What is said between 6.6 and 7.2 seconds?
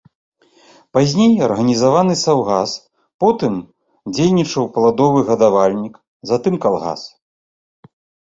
калгас.